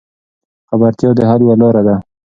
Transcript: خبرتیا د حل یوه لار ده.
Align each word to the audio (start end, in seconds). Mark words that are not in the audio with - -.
خبرتیا 0.69 1.09
د 1.17 1.19
حل 1.29 1.41
یوه 1.45 1.55
لار 1.61 1.75
ده. 1.87 1.95